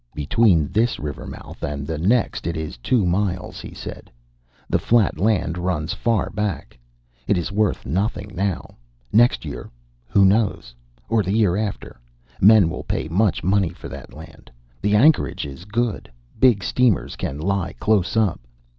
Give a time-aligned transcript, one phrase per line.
[0.15, 4.09] "Between this river mouth and the next it is two miles," he said.
[4.67, 6.75] "The flat land runs far back.
[7.27, 8.77] It is worth nothing now.
[9.13, 9.69] Next year
[10.07, 10.73] who knows?
[11.07, 11.99] or the year after,
[12.39, 14.49] men will pay much money for that land.
[14.81, 16.11] The anchorage is good.
[16.39, 18.39] Big steamers can lie close up.